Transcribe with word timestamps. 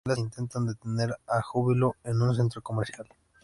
Más 0.03 0.15
tarde, 0.15 0.23
los 0.29 0.33
Centinelas 0.35 0.63
intentan 0.63 0.65
detener 0.97 1.15
a 1.27 1.41
Júbilo 1.43 1.95
en 2.03 2.19
un 2.23 2.33
centro 2.35 2.63
comercial. 2.63 3.07